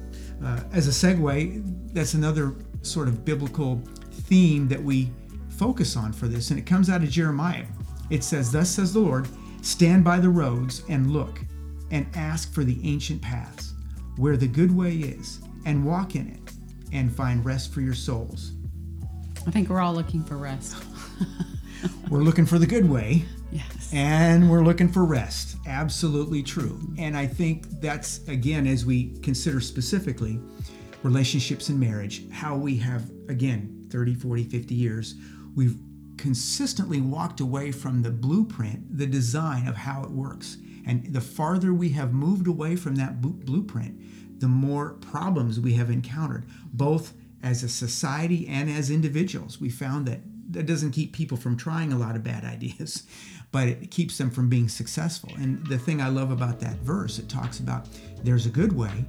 Uh, 0.42 0.60
as 0.72 0.86
a 0.86 0.90
segue 0.90 1.92
that's 1.92 2.14
another 2.14 2.54
sort 2.82 3.08
of 3.08 3.24
biblical 3.24 3.82
theme 4.12 4.68
that 4.68 4.82
we 4.82 5.10
focus 5.50 5.96
on 5.96 6.12
for 6.12 6.28
this, 6.28 6.50
and 6.50 6.58
it 6.58 6.64
comes 6.64 6.88
out 6.88 7.02
of 7.02 7.10
Jeremiah. 7.10 7.66
It 8.08 8.24
says, 8.24 8.50
Thus 8.50 8.70
says 8.70 8.94
the 8.94 9.00
Lord, 9.00 9.28
stand 9.60 10.04
by 10.04 10.18
the 10.18 10.30
roads 10.30 10.82
and 10.88 11.10
look, 11.10 11.40
and 11.90 12.06
ask 12.14 12.54
for 12.54 12.64
the 12.64 12.78
ancient 12.84 13.20
paths, 13.20 13.69
where 14.20 14.36
the 14.36 14.46
good 14.46 14.74
way 14.76 14.92
is, 14.92 15.40
and 15.64 15.84
walk 15.84 16.14
in 16.14 16.28
it, 16.28 16.52
and 16.92 17.14
find 17.14 17.44
rest 17.44 17.72
for 17.72 17.80
your 17.80 17.94
souls. 17.94 18.52
I 19.46 19.50
think 19.50 19.68
we're 19.68 19.80
all 19.80 19.94
looking 19.94 20.22
for 20.22 20.36
rest. 20.36 20.76
we're 22.10 22.22
looking 22.22 22.46
for 22.46 22.58
the 22.58 22.66
good 22.66 22.88
way. 22.88 23.24
Yes. 23.50 23.90
And 23.92 24.50
we're 24.50 24.62
looking 24.62 24.88
for 24.88 25.04
rest. 25.04 25.56
Absolutely 25.66 26.42
true. 26.42 26.78
And 26.98 27.16
I 27.16 27.26
think 27.26 27.68
that's, 27.80 28.26
again, 28.28 28.66
as 28.66 28.84
we 28.84 29.18
consider 29.20 29.60
specifically 29.60 30.38
relationships 31.02 31.70
and 31.70 31.80
marriage, 31.80 32.30
how 32.30 32.56
we 32.56 32.76
have, 32.76 33.10
again, 33.28 33.88
30, 33.90 34.14
40, 34.14 34.44
50 34.44 34.74
years 34.74 35.14
we've 35.56 35.76
consistently 36.16 37.00
walked 37.00 37.40
away 37.40 37.72
from 37.72 38.02
the 38.02 38.10
blueprint, 38.10 38.96
the 38.96 39.06
design 39.06 39.66
of 39.66 39.76
how 39.76 40.02
it 40.02 40.10
works. 40.10 40.58
And 40.90 41.06
the 41.06 41.20
farther 41.20 41.72
we 41.72 41.90
have 41.90 42.12
moved 42.12 42.48
away 42.48 42.74
from 42.74 42.96
that 42.96 43.20
blueprint, 43.20 44.40
the 44.40 44.48
more 44.48 44.94
problems 44.94 45.60
we 45.60 45.74
have 45.74 45.88
encountered, 45.88 46.46
both 46.72 47.12
as 47.44 47.62
a 47.62 47.68
society 47.68 48.48
and 48.48 48.68
as 48.68 48.90
individuals. 48.90 49.60
We 49.60 49.70
found 49.70 50.08
that 50.08 50.18
that 50.50 50.66
doesn't 50.66 50.90
keep 50.90 51.12
people 51.12 51.36
from 51.36 51.56
trying 51.56 51.92
a 51.92 51.96
lot 51.96 52.16
of 52.16 52.24
bad 52.24 52.44
ideas, 52.56 53.04
but 53.52 53.68
it 53.68 53.92
keeps 53.92 54.18
them 54.18 54.30
from 54.30 54.48
being 54.48 54.68
successful. 54.68 55.30
And 55.36 55.64
the 55.68 55.78
thing 55.78 56.02
I 56.02 56.08
love 56.08 56.32
about 56.32 56.58
that 56.58 56.78
verse, 56.78 57.20
it 57.20 57.28
talks 57.28 57.60
about 57.60 57.86
there's 58.24 58.46
a 58.46 58.50
good 58.50 58.72
way, 58.72 59.04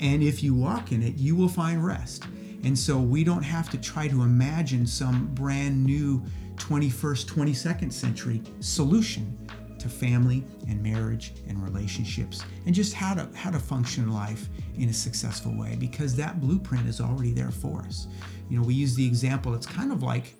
and 0.00 0.22
if 0.22 0.42
you 0.42 0.54
walk 0.54 0.92
in 0.92 1.02
it, 1.02 1.14
you 1.14 1.34
will 1.34 1.48
find 1.48 1.82
rest. 1.82 2.24
And 2.62 2.78
so 2.78 2.98
we 2.98 3.24
don't 3.24 3.42
have 3.42 3.70
to 3.70 3.78
try 3.78 4.06
to 4.06 4.22
imagine 4.22 4.86
some 4.86 5.28
brand 5.28 5.82
new 5.82 6.22
21st, 6.56 7.24
22nd 7.24 7.90
century 7.90 8.42
solution 8.60 9.38
to 9.82 9.88
family 9.88 10.44
and 10.68 10.82
marriage 10.82 11.34
and 11.48 11.62
relationships 11.62 12.44
and 12.66 12.74
just 12.74 12.94
how 12.94 13.14
to 13.14 13.28
how 13.36 13.50
to 13.50 13.58
function 13.58 14.12
life 14.12 14.48
in 14.76 14.88
a 14.88 14.92
successful 14.92 15.56
way 15.56 15.76
because 15.78 16.14
that 16.14 16.40
blueprint 16.40 16.88
is 16.88 17.00
already 17.00 17.32
there 17.32 17.50
for 17.50 17.80
us. 17.82 18.06
You 18.48 18.58
know, 18.58 18.64
we 18.64 18.74
use 18.74 18.94
the 18.94 19.06
example 19.06 19.54
it's 19.54 19.66
kind 19.66 19.92
of 19.92 20.02
like 20.02 20.34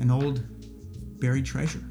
an 0.00 0.10
old 0.10 0.42
buried 1.20 1.46
treasure 1.46 1.84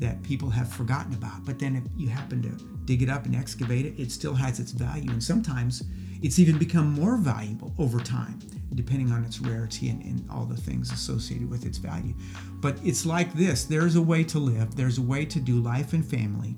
that 0.00 0.22
people 0.22 0.50
have 0.50 0.72
forgotten 0.72 1.14
about. 1.14 1.44
But 1.44 1.58
then 1.58 1.76
if 1.76 1.84
you 1.96 2.08
happen 2.08 2.42
to 2.42 2.48
dig 2.84 3.02
it 3.02 3.08
up 3.08 3.26
and 3.26 3.36
excavate 3.36 3.86
it, 3.86 4.00
it 4.00 4.10
still 4.10 4.34
has 4.34 4.58
its 4.58 4.72
value. 4.72 5.10
And 5.10 5.22
sometimes 5.22 5.84
it's 6.22 6.38
even 6.38 6.58
become 6.58 6.92
more 6.92 7.16
valuable 7.16 7.72
over 7.78 8.00
time, 8.00 8.38
depending 8.74 9.12
on 9.12 9.24
its 9.24 9.40
rarity 9.40 9.88
and, 9.88 10.02
and, 10.02 10.24
all 10.30 10.44
the 10.44 10.56
things 10.56 10.92
associated 10.92 11.48
with 11.50 11.66
its 11.66 11.78
value. 11.78 12.14
But 12.60 12.78
it's 12.84 13.04
like 13.06 13.32
this 13.34 13.64
there's 13.64 13.96
a 13.96 14.02
way 14.02 14.24
to 14.24 14.38
live, 14.38 14.76
there's 14.76 14.98
a 14.98 15.02
way 15.02 15.24
to 15.24 15.40
do 15.40 15.60
life 15.60 15.92
and 15.92 16.04
family. 16.04 16.56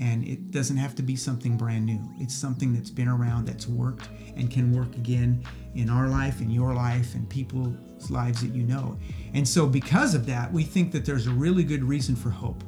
And 0.00 0.26
it 0.26 0.50
doesn't 0.50 0.78
have 0.78 0.96
to 0.96 1.02
be 1.02 1.14
something 1.14 1.56
brand 1.56 1.86
new. 1.86 2.00
It's 2.18 2.34
something 2.34 2.74
that's 2.74 2.90
been 2.90 3.06
around, 3.06 3.46
that's 3.46 3.68
worked, 3.68 4.08
and 4.34 4.50
can 4.50 4.72
work 4.72 4.96
again 4.96 5.44
in 5.76 5.88
our 5.88 6.08
life, 6.08 6.40
in 6.40 6.50
your 6.50 6.74
life, 6.74 7.14
and 7.14 7.28
people's 7.30 8.10
lives 8.10 8.42
that 8.42 8.52
you 8.52 8.64
know. 8.64 8.98
And 9.32 9.46
so, 9.46 9.64
because 9.64 10.16
of 10.16 10.26
that, 10.26 10.52
we 10.52 10.64
think 10.64 10.90
that 10.90 11.04
there's 11.04 11.28
a 11.28 11.30
really 11.30 11.62
good 11.62 11.84
reason 11.84 12.16
for 12.16 12.30
hope 12.30 12.64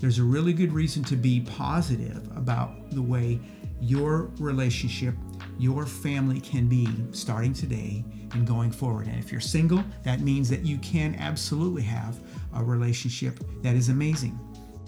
there's 0.00 0.18
a 0.18 0.24
really 0.24 0.52
good 0.52 0.72
reason 0.72 1.02
to 1.04 1.16
be 1.16 1.40
positive 1.40 2.24
about 2.36 2.90
the 2.90 3.02
way 3.02 3.40
your 3.80 4.30
relationship, 4.38 5.14
your 5.58 5.86
family 5.86 6.40
can 6.40 6.68
be 6.68 6.88
starting 7.12 7.52
today 7.52 8.04
and 8.32 8.46
going 8.46 8.70
forward. 8.70 9.06
And 9.06 9.18
if 9.18 9.32
you're 9.32 9.40
single, 9.40 9.82
that 10.04 10.20
means 10.20 10.48
that 10.50 10.64
you 10.64 10.78
can 10.78 11.14
absolutely 11.16 11.82
have 11.82 12.20
a 12.54 12.62
relationship 12.62 13.40
that 13.62 13.74
is 13.74 13.88
amazing. 13.88 14.38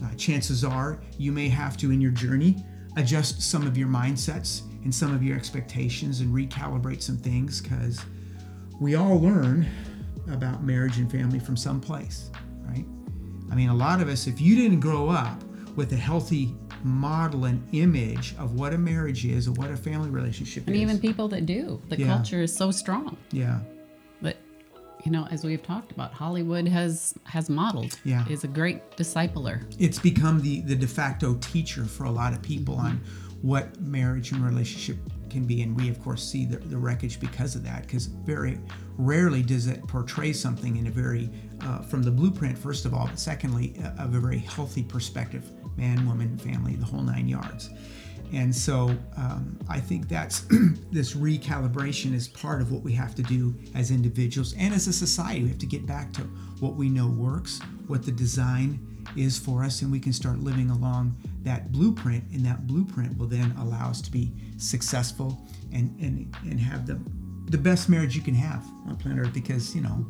Uh, 0.02 0.14
chances 0.14 0.64
are 0.64 1.00
you 1.18 1.32
may 1.32 1.48
have 1.48 1.76
to, 1.78 1.90
in 1.90 2.00
your 2.00 2.12
journey, 2.12 2.56
adjust 2.96 3.42
some 3.42 3.66
of 3.66 3.76
your 3.76 3.88
mindsets 3.88 4.62
and 4.84 4.94
some 4.94 5.14
of 5.14 5.22
your 5.22 5.36
expectations 5.36 6.20
and 6.20 6.34
recalibrate 6.34 7.02
some 7.02 7.16
things 7.16 7.60
because 7.60 8.00
we 8.80 8.94
all 8.94 9.20
learn 9.20 9.66
about 10.30 10.62
marriage 10.62 10.98
and 10.98 11.10
family 11.10 11.38
from 11.38 11.56
some 11.56 11.80
place, 11.80 12.30
right? 12.62 12.86
I 13.50 13.54
mean, 13.54 13.68
a 13.68 13.74
lot 13.74 14.00
of 14.00 14.08
us, 14.08 14.26
if 14.26 14.40
you 14.40 14.54
didn't 14.54 14.80
grow 14.80 15.08
up 15.08 15.42
with 15.76 15.92
a 15.92 15.96
healthy 15.96 16.54
model 16.84 17.44
an 17.44 17.62
image 17.72 18.34
of 18.38 18.54
what 18.54 18.72
a 18.72 18.78
marriage 18.78 19.24
is 19.24 19.48
or 19.48 19.52
what 19.52 19.70
a 19.70 19.76
family 19.76 20.10
relationship 20.10 20.66
and 20.66 20.74
is. 20.74 20.82
And 20.82 20.90
even 20.90 21.00
people 21.00 21.28
that 21.28 21.46
do, 21.46 21.80
the 21.88 21.98
Yeah. 21.98 22.06
culture 22.08 22.42
is 22.42 22.54
so 22.54 22.70
strong. 22.70 23.16
Yeah. 23.32 23.60
But 24.22 24.36
you 25.04 25.10
know, 25.10 25.26
as 25.30 25.44
we've 25.44 25.62
talked 25.62 25.92
about, 25.92 26.12
Hollywood 26.12 26.68
has 26.68 27.14
has 27.24 27.48
modeled. 27.48 27.98
Yeah. 28.04 28.26
is 28.28 28.44
a 28.44 28.48
great 28.48 28.96
discipler. 28.96 29.62
It's 29.78 29.98
become 29.98 30.40
the, 30.42 30.60
the 30.62 30.74
de 30.76 30.86
facto 30.86 31.34
teacher 31.34 31.84
for 31.84 32.04
a 32.04 32.10
lot 32.10 32.32
of 32.32 32.42
people 32.42 32.74
on 32.76 33.00
what 33.42 33.80
marriage 33.80 34.32
and 34.32 34.44
relationship 34.44 34.98
can 35.30 35.44
be. 35.46 35.62
And 35.62 35.74
we, 35.74 35.88
of 35.88 35.98
course, 36.02 36.22
see 36.22 36.44
the, 36.44 36.58
the 36.58 36.76
wreckage 36.76 37.18
because 37.20 37.54
of 37.54 37.64
that, 37.64 37.82
because 37.86 38.06
very 38.06 38.58
rarely 38.98 39.42
does 39.42 39.66
it 39.66 39.86
portray 39.86 40.32
something 40.34 40.76
in 40.76 40.86
a 40.88 40.90
very, 40.90 41.30
uh, 41.62 41.78
from 41.80 42.02
the 42.02 42.10
blueprint, 42.10 42.58
first 42.58 42.84
of 42.84 42.92
all, 42.92 43.06
but 43.06 43.18
secondly, 43.18 43.74
uh, 43.82 44.02
of 44.04 44.14
a 44.14 44.20
very 44.20 44.38
healthy 44.38 44.82
perspective 44.82 45.50
man, 45.76 46.06
woman, 46.06 46.38
family, 46.38 46.76
the 46.76 46.84
whole 46.84 47.02
nine 47.02 47.28
yards. 47.28 47.70
And 48.32 48.54
so 48.54 48.96
um, 49.16 49.58
I 49.68 49.80
think 49.80 50.08
that's 50.08 50.40
this 50.92 51.14
recalibration 51.14 52.14
is 52.14 52.28
part 52.28 52.60
of 52.60 52.70
what 52.70 52.82
we 52.82 52.92
have 52.92 53.14
to 53.16 53.22
do 53.22 53.54
as 53.74 53.90
individuals 53.90 54.54
and 54.56 54.72
as 54.72 54.86
a 54.86 54.92
society. 54.92 55.42
We 55.42 55.48
have 55.48 55.58
to 55.58 55.66
get 55.66 55.86
back 55.86 56.12
to 56.14 56.22
what 56.60 56.74
we 56.74 56.88
know 56.88 57.08
works, 57.08 57.60
what 57.88 58.04
the 58.04 58.12
design 58.12 58.86
is 59.16 59.38
for 59.38 59.64
us, 59.64 59.82
and 59.82 59.90
we 59.90 59.98
can 59.98 60.12
start 60.12 60.38
living 60.38 60.70
along 60.70 61.16
that 61.42 61.72
blueprint. 61.72 62.22
And 62.32 62.44
that 62.46 62.66
blueprint 62.66 63.18
will 63.18 63.26
then 63.26 63.52
allow 63.58 63.88
us 63.88 64.00
to 64.02 64.10
be 64.12 64.32
successful 64.58 65.40
and 65.72 65.98
and, 66.00 66.34
and 66.42 66.60
have 66.60 66.86
the 66.86 67.00
the 67.50 67.58
best 67.58 67.88
marriage 67.88 68.14
you 68.14 68.22
can 68.22 68.34
have 68.34 68.64
on 68.86 68.96
planet 68.96 69.26
Earth 69.26 69.34
because 69.34 69.74
you 69.74 69.82
know 69.82 70.06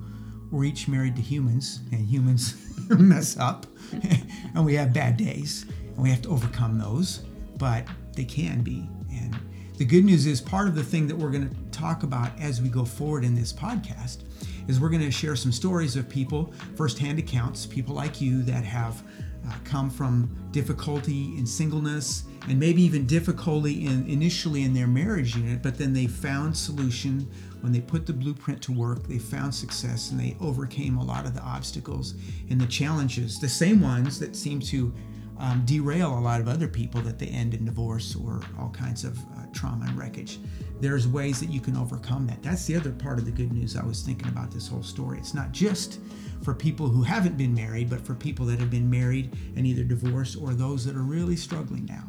we're 0.50 0.64
each 0.64 0.88
married 0.88 1.16
to 1.16 1.22
humans 1.22 1.80
and 1.92 2.00
humans 2.06 2.54
mess 2.90 3.36
up 3.38 3.66
and 4.54 4.64
we 4.64 4.74
have 4.74 4.92
bad 4.92 5.16
days 5.16 5.66
and 5.94 5.98
we 5.98 6.10
have 6.10 6.22
to 6.22 6.28
overcome 6.28 6.78
those 6.78 7.22
but 7.60 7.86
they 8.14 8.24
can 8.24 8.62
be. 8.62 8.88
And 9.12 9.38
the 9.76 9.84
good 9.84 10.04
news 10.04 10.26
is 10.26 10.40
part 10.40 10.66
of 10.66 10.74
the 10.74 10.82
thing 10.82 11.06
that 11.06 11.16
we're 11.16 11.30
going 11.30 11.48
to 11.48 11.78
talk 11.78 12.02
about 12.02 12.30
as 12.40 12.60
we 12.60 12.68
go 12.68 12.84
forward 12.84 13.22
in 13.22 13.34
this 13.34 13.52
podcast 13.52 14.22
is 14.66 14.80
we're 14.80 14.88
going 14.88 15.02
to 15.02 15.10
share 15.10 15.36
some 15.36 15.52
stories 15.52 15.94
of 15.94 16.08
people 16.08 16.52
firsthand 16.74 17.18
accounts 17.18 17.66
people 17.66 17.94
like 17.94 18.20
you 18.20 18.42
that 18.42 18.64
have 18.64 19.02
uh, 19.48 19.54
come 19.64 19.88
from 19.88 20.36
difficulty 20.50 21.36
in 21.38 21.46
singleness 21.46 22.24
and 22.48 22.58
maybe 22.60 22.82
even 22.82 23.06
difficulty 23.06 23.86
in 23.86 24.06
initially 24.06 24.64
in 24.64 24.74
their 24.74 24.86
marriage 24.86 25.34
unit 25.34 25.62
but 25.62 25.78
then 25.78 25.94
they 25.94 26.06
found 26.06 26.54
solution 26.54 27.28
when 27.62 27.72
they 27.72 27.80
put 27.80 28.06
the 28.06 28.12
blueprint 28.12 28.60
to 28.62 28.72
work 28.72 29.06
they 29.06 29.18
found 29.18 29.54
success 29.54 30.10
and 30.10 30.20
they 30.20 30.36
overcame 30.40 30.96
a 30.96 31.04
lot 31.04 31.26
of 31.26 31.34
the 31.34 31.42
obstacles 31.42 32.14
and 32.50 32.60
the 32.60 32.66
challenges 32.66 33.38
the 33.38 33.48
same 33.48 33.80
ones 33.80 34.18
that 34.18 34.34
seem 34.36 34.60
to 34.60 34.92
um, 35.40 35.62
derail 35.64 36.18
a 36.18 36.20
lot 36.20 36.40
of 36.40 36.48
other 36.48 36.68
people 36.68 37.00
that 37.00 37.18
they 37.18 37.26
end 37.26 37.54
in 37.54 37.64
divorce 37.64 38.14
or 38.14 38.42
all 38.58 38.68
kinds 38.70 39.04
of 39.04 39.18
uh, 39.18 39.46
trauma 39.54 39.86
and 39.86 39.98
wreckage. 39.98 40.38
There's 40.80 41.08
ways 41.08 41.40
that 41.40 41.48
you 41.48 41.60
can 41.60 41.76
overcome 41.76 42.26
that. 42.26 42.42
That's 42.42 42.66
the 42.66 42.76
other 42.76 42.92
part 42.92 43.18
of 43.18 43.24
the 43.24 43.30
good 43.30 43.50
news 43.50 43.74
I 43.74 43.82
was 43.82 44.02
thinking 44.02 44.28
about 44.28 44.50
this 44.50 44.68
whole 44.68 44.82
story. 44.82 45.18
It's 45.18 45.32
not 45.32 45.50
just 45.52 45.98
for 46.42 46.54
people 46.54 46.88
who 46.88 47.02
haven't 47.02 47.38
been 47.38 47.54
married, 47.54 47.88
but 47.88 48.06
for 48.06 48.14
people 48.14 48.44
that 48.46 48.60
have 48.60 48.70
been 48.70 48.88
married 48.88 49.34
and 49.56 49.66
either 49.66 49.82
divorced 49.82 50.36
or 50.40 50.52
those 50.52 50.84
that 50.84 50.94
are 50.94 51.02
really 51.02 51.36
struggling 51.36 51.86
now. 51.86 52.04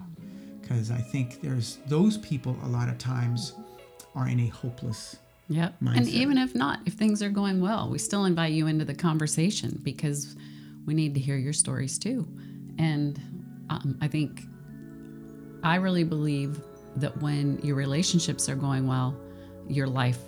Because 0.62 0.92
I 0.92 1.00
think 1.00 1.42
there's 1.42 1.78
those 1.88 2.18
people 2.18 2.58
a 2.64 2.68
lot 2.68 2.90
of 2.90 2.98
times 2.98 3.54
are 4.14 4.28
in 4.28 4.42
a 4.42 4.48
hopeless 4.48 5.18
Yep. 5.52 5.76
And 5.86 6.08
even 6.08 6.38
if 6.38 6.56
not, 6.56 6.80
if 6.86 6.94
things 6.94 7.22
are 7.22 7.30
going 7.30 7.60
well, 7.60 7.90
we 7.90 7.98
still 7.98 8.24
invite 8.24 8.54
you 8.54 8.68
into 8.68 8.86
the 8.86 8.94
conversation 8.94 9.80
because 9.84 10.38
we 10.86 10.94
need 10.94 11.14
to 11.16 11.20
hear 11.20 11.36
your 11.36 11.52
stories 11.52 12.00
too. 12.00 12.26
And 12.80 13.20
um, 13.70 13.98
I 14.00 14.08
think 14.08 14.44
I 15.62 15.76
really 15.76 16.06
believe 16.06 16.62
that 16.96 17.22
when 17.22 17.60
your 17.60 17.76
relationships 17.76 18.48
are 18.48 18.56
going 18.56 18.88
well, 18.88 19.14
your 19.68 19.88
life, 19.88 20.20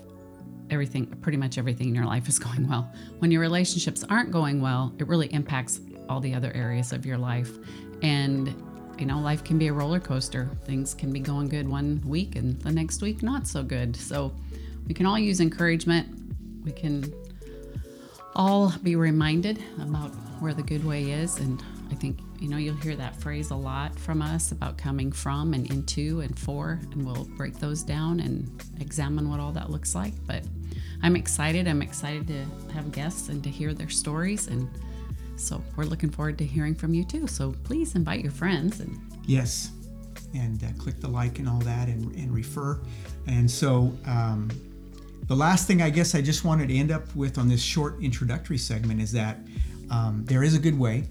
everything, 0.70 1.06
pretty 1.22 1.38
much 1.38 1.58
everything 1.58 1.88
in 1.88 1.96
your 1.96 2.06
life 2.06 2.28
is 2.28 2.38
going 2.48 2.68
well. 2.68 2.92
When 3.20 3.32
your 3.32 3.42
relationships 3.42 4.04
aren't 4.10 4.32
going 4.32 4.62
well, 4.62 4.94
it 5.00 5.08
really 5.08 5.28
impacts 5.34 5.80
all 6.10 6.20
the 6.20 6.34
other 6.34 6.52
areas 6.54 6.92
of 6.92 7.06
your 7.06 7.18
life. 7.18 7.50
And 8.02 8.54
you 9.00 9.06
know, 9.06 9.20
life 9.20 9.44
can 9.44 9.58
be 9.58 9.68
a 9.68 9.74
roller 9.74 10.00
coaster. 10.02 10.50
Things 10.66 10.94
can 10.94 11.12
be 11.12 11.20
going 11.20 11.48
good 11.48 11.68
one 11.68 12.02
week 12.06 12.36
and 12.36 12.62
the 12.62 12.72
next 12.72 13.02
week 13.02 13.24
not 13.24 13.48
so 13.48 13.64
good. 13.64 13.96
So 13.96 14.34
we 14.88 14.94
can 14.94 15.06
all 15.06 15.20
use 15.20 15.40
encouragement. 15.40 16.08
We 16.64 16.72
can 16.72 17.14
all 18.36 18.74
be 18.84 18.96
reminded 18.96 19.64
about 19.82 20.10
where 20.40 20.54
the 20.54 20.64
good 20.64 20.84
way 20.86 21.12
is. 21.12 21.38
And 21.38 21.64
I 21.92 21.96
think, 21.96 22.20
you 22.40 22.50
know, 22.50 22.58
you'll 22.58 22.76
hear 22.76 22.96
that 22.96 23.16
phrase 23.16 23.52
a 23.52 23.56
lot 23.56 23.98
from 23.98 24.22
us 24.22 24.52
about 24.52 24.78
coming 24.78 25.12
from 25.12 25.54
and 25.54 25.70
into 25.70 26.22
and 26.22 26.38
for, 26.38 26.80
and 26.92 27.06
we'll 27.06 27.26
break 27.38 27.60
those 27.60 27.84
down 27.84 28.20
and 28.20 28.50
examine 28.80 29.30
what 29.30 29.40
all 29.40 29.52
that 29.52 29.70
looks 29.70 29.94
like. 29.94 30.14
But 30.26 30.44
I'm 31.02 31.16
excited. 31.16 31.68
I'm 31.68 31.82
excited 31.82 32.28
to 32.28 32.74
have 32.74 32.92
guests 32.92 33.30
and 33.30 33.44
to 33.44 33.50
hear 33.50 33.74
their 33.74 33.90
stories. 33.90 34.48
And 34.48 34.70
so 35.36 35.62
we're 35.76 35.84
looking 35.86 36.10
forward 36.10 36.38
to 36.40 36.46
hearing 36.46 36.76
from 36.76 36.94
you 36.94 37.04
too. 37.04 37.28
So 37.28 37.54
please 37.64 37.96
invite 37.96 38.22
your 38.22 38.32
friends 38.32 38.80
and 38.80 39.00
Yes, 39.26 39.72
and 40.34 40.62
uh, 40.64 40.68
click 40.78 41.00
the 41.00 41.08
like 41.08 41.40
and 41.40 41.48
all 41.48 41.60
that 41.60 41.88
and, 41.88 42.14
and 42.16 42.34
refer. 42.34 42.80
And 43.28 43.50
so, 43.50 43.96
um, 44.06 44.50
the 45.28 45.36
last 45.36 45.68
thing 45.68 45.82
I 45.82 45.90
guess 45.90 46.16
I 46.16 46.22
just 46.22 46.44
wanted 46.44 46.70
to 46.70 46.76
end 46.76 46.92
up 46.92 47.16
with 47.16 47.38
on 47.38 47.48
this 47.48 47.62
short 47.62 48.02
introductory 48.02 48.58
segment 48.58 49.02
is 49.02 49.12
that 49.14 49.38
um, 49.90 50.24
there 50.26 50.44
is 50.44 50.56
a 50.56 50.60
good 50.60 50.78
way 50.78 51.06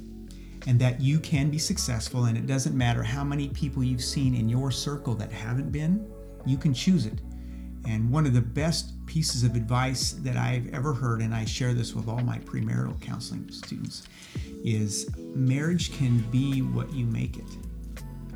and 0.67 0.79
that 0.79 1.01
you 1.01 1.19
can 1.19 1.51
be 1.51 1.59
successful, 1.59 2.27
and 2.27 2.39
it 2.39 2.47
doesn't 2.47 2.77
matter 2.77 3.03
how 3.03 3.25
many 3.25 3.49
people 3.49 3.83
you've 3.83 4.05
seen 4.05 4.35
in 4.35 4.49
your 4.49 4.71
circle 4.71 5.15
that 5.15 5.33
haven't 5.33 5.73
been, 5.73 6.09
you 6.47 6.57
can 6.57 6.73
choose 6.73 7.07
it. 7.07 7.21
And 7.85 8.11
one 8.13 8.27
of 8.27 8.33
the 8.33 8.41
best 8.41 8.95
pieces 9.07 9.43
of 9.43 9.57
advice 9.57 10.13
that 10.13 10.37
I've 10.37 10.73
ever 10.73 10.93
heard, 10.93 11.21
and 11.21 11.35
I 11.35 11.45
share 11.45 11.75
this 11.75 11.95
with 11.95 12.07
all 12.07 12.21
my 12.21 12.39
premarital 12.39 13.01
counseling 13.01 13.51
students, 13.51 14.07
is 14.65 15.11
marriage 15.35 15.93
can 15.93 16.19
be 16.31 16.63
what 16.63 16.93
you 16.93 17.07
make 17.07 17.39
it 17.39 17.57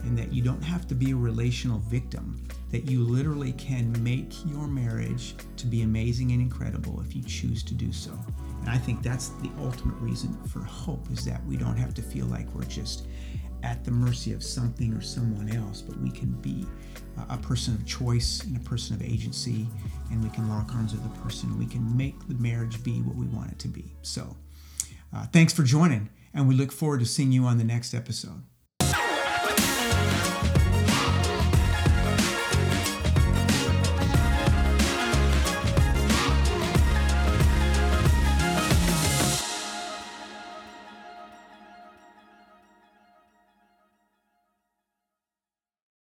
and 0.03 0.19
that 0.19 0.33
you 0.33 0.43
don't 0.43 0.63
have 0.63 0.89
to 0.89 0.95
be 0.95 1.13
a 1.13 1.17
relational 1.17 1.79
victim, 1.81 2.43
that 2.71 2.91
you 2.91 3.05
literally 3.05 3.53
can 3.53 4.03
make 4.03 4.33
your 4.45 4.67
marriage 4.67 5.35
to 5.57 5.67
be 5.67 5.83
amazing 5.83 6.33
and 6.33 6.41
incredible 6.41 7.01
if 7.07 7.15
you 7.15 7.23
choose 7.23 7.63
to 7.63 7.75
do 7.75 7.93
so. 7.93 8.13
And 8.61 8.71
I 8.71 8.79
think 8.79 9.03
that's 9.03 9.29
the 9.29 9.51
ultimate 9.61 9.97
reason 10.01 10.37
for 10.49 10.61
hope 10.61 11.11
is 11.11 11.25
that 11.25 11.45
we 11.47 11.57
don't 11.57 11.77
have 11.77 11.95
to 11.95 12.03
feel 12.03 12.27
like 12.27 12.53
we're 12.55 12.65
just 12.65 13.07
at 13.63 13.85
the 13.85 13.91
mercy 13.91 14.33
of 14.33 14.43
something 14.43 14.93
or 14.93 15.01
someone 15.01 15.51
else, 15.51 15.81
but 15.81 15.99
we 16.01 16.11
can 16.11 16.33
be 16.41 16.67
a- 17.29 17.39
person 17.39 17.75
of 17.75 17.87
choice 17.87 18.43
and 18.45 18.57
a 18.57 18.61
person 18.61 18.95
of 18.95 19.03
agency, 19.03 19.67
and 20.11 20.23
we 20.23 20.31
can 20.31 20.49
lock 20.49 20.75
arms 20.75 20.93
with 20.93 21.03
the 21.03 21.21
person. 21.21 21.59
We 21.59 21.67
can 21.67 21.97
make 21.97 22.15
the 22.29 22.35
marriage 22.35 22.83
be 22.83 23.01
what 23.03 23.17
we 23.17 23.27
want 23.27 23.53
it 23.53 23.59
to 23.61 23.69
be. 23.69 23.95
So, 24.03 24.37
uh, 25.13 25.27
thanks 25.27 25.53
for 25.53 25.63
joining, 25.63 26.11
and 26.35 26.49
we 26.49 26.55
look 26.55 26.73
forward 26.73 27.01
to 27.01 27.07
seeing 27.07 27.33
you 27.33 27.45
on 27.45 27.59
the 27.59 27.65
next 27.65 27.95
episode. 27.95 28.43